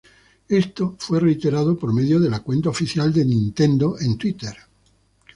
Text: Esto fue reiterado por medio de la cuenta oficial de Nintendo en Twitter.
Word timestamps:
Esto 0.49 0.95
fue 0.97 1.19
reiterado 1.19 1.77
por 1.77 1.93
medio 1.93 2.19
de 2.19 2.27
la 2.27 2.39
cuenta 2.39 2.69
oficial 2.69 3.13
de 3.13 3.23
Nintendo 3.23 3.97
en 3.99 4.17
Twitter. 4.17 4.55